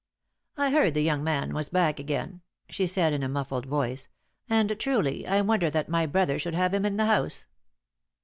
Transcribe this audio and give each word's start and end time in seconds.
"I 0.57 0.71
heard 0.71 0.95
the 0.95 1.03
young 1.03 1.23
man 1.23 1.53
was 1.53 1.69
back 1.69 1.99
again," 1.99 2.41
she 2.71 2.87
said, 2.87 3.13
in 3.13 3.21
a 3.21 3.29
muffled 3.29 3.67
voice, 3.67 4.07
"and 4.49 4.75
truly, 4.79 5.27
I 5.27 5.41
wonder 5.41 5.69
that 5.69 5.89
my 5.89 6.07
brother 6.07 6.39
should 6.39 6.55
have 6.55 6.73
him 6.73 6.85
in 6.85 6.97
the 6.97 7.05
house!" 7.05 7.45